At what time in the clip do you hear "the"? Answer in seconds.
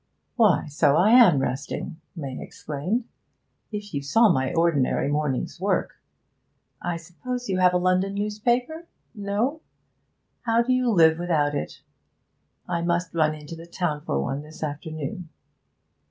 13.55-13.67